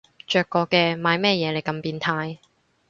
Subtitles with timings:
[0.25, 2.39] 着過嘅買乜嘢你咁變態